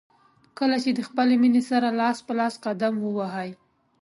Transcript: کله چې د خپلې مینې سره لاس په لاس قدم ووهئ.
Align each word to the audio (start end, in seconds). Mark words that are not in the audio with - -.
کله 0.59 0.77
چې 0.83 0.91
د 0.93 0.99
خپلې 1.07 1.35
مینې 1.41 1.61
سره 1.69 1.87
لاس 1.99 2.17
په 2.27 2.33
لاس 2.39 2.53
قدم 2.65 2.93
ووهئ. 2.99 3.49